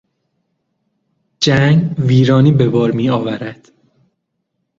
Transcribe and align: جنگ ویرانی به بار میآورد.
جنگ 1.39 1.99
ویرانی 1.99 2.51
به 2.51 2.69
بار 2.69 2.91
میآورد. 2.91 3.71